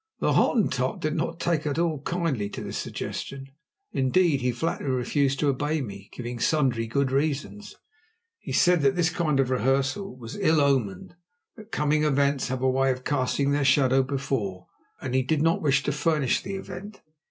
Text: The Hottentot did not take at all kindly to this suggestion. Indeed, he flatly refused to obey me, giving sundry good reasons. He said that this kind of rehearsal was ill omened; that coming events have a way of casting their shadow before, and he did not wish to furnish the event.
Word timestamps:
The 0.19 0.33
Hottentot 0.33 0.99
did 0.99 1.13
not 1.15 1.39
take 1.39 1.67
at 1.67 1.77
all 1.77 2.01
kindly 2.01 2.49
to 2.49 2.63
this 2.63 2.79
suggestion. 2.79 3.49
Indeed, 3.91 4.41
he 4.41 4.51
flatly 4.51 4.87
refused 4.87 5.39
to 5.41 5.49
obey 5.49 5.79
me, 5.79 6.09
giving 6.11 6.39
sundry 6.39 6.87
good 6.87 7.11
reasons. 7.11 7.75
He 8.39 8.51
said 8.51 8.81
that 8.81 8.95
this 8.95 9.11
kind 9.11 9.39
of 9.39 9.51
rehearsal 9.51 10.17
was 10.17 10.35
ill 10.37 10.59
omened; 10.59 11.15
that 11.55 11.71
coming 11.71 12.03
events 12.03 12.47
have 12.47 12.63
a 12.63 12.67
way 12.67 12.89
of 12.91 13.03
casting 13.03 13.51
their 13.51 13.63
shadow 13.63 14.01
before, 14.01 14.65
and 14.99 15.13
he 15.13 15.21
did 15.21 15.43
not 15.43 15.61
wish 15.61 15.83
to 15.83 15.91
furnish 15.91 16.41
the 16.41 16.55
event. 16.55 17.01